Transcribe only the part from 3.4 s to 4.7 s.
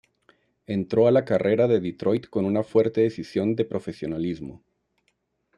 de profesionalismo.